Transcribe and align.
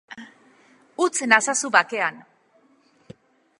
Utz 1.05 1.19
nazazu 1.33 1.71
bakean. 1.77 2.17